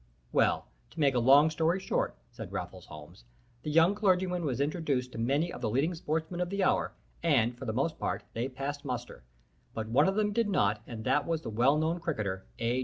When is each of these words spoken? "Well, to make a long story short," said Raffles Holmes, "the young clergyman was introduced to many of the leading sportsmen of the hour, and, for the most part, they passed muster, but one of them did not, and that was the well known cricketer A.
"Well, 0.31 0.65
to 0.89 0.99
make 0.99 1.13
a 1.13 1.19
long 1.19 1.51
story 1.51 1.79
short," 1.79 2.15
said 2.31 2.51
Raffles 2.51 2.87
Holmes, 2.87 3.23
"the 3.61 3.69
young 3.69 3.93
clergyman 3.93 4.43
was 4.45 4.59
introduced 4.59 5.11
to 5.11 5.19
many 5.19 5.53
of 5.53 5.61
the 5.61 5.69
leading 5.69 5.93
sportsmen 5.93 6.41
of 6.41 6.49
the 6.49 6.63
hour, 6.63 6.93
and, 7.21 7.55
for 7.55 7.65
the 7.65 7.71
most 7.71 7.99
part, 7.99 8.23
they 8.33 8.49
passed 8.49 8.83
muster, 8.83 9.23
but 9.75 9.89
one 9.89 10.07
of 10.07 10.15
them 10.15 10.33
did 10.33 10.49
not, 10.49 10.81
and 10.87 11.03
that 11.03 11.27
was 11.27 11.43
the 11.43 11.51
well 11.51 11.77
known 11.77 11.99
cricketer 11.99 12.47
A. 12.57 12.79